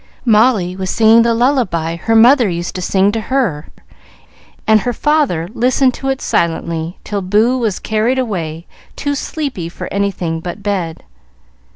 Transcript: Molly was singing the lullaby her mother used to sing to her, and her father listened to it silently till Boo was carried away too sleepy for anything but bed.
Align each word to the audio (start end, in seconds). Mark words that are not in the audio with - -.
Molly 0.25 0.75
was 0.75 0.89
singing 0.89 1.21
the 1.21 1.35
lullaby 1.35 1.95
her 1.95 2.15
mother 2.15 2.49
used 2.49 2.73
to 2.73 2.81
sing 2.81 3.11
to 3.11 3.21
her, 3.21 3.67
and 4.65 4.79
her 4.81 4.93
father 4.93 5.47
listened 5.53 5.93
to 5.93 6.09
it 6.09 6.23
silently 6.23 6.97
till 7.03 7.21
Boo 7.21 7.59
was 7.59 7.77
carried 7.77 8.17
away 8.17 8.65
too 8.95 9.13
sleepy 9.13 9.69
for 9.69 9.87
anything 9.93 10.39
but 10.39 10.63
bed. 10.63 11.03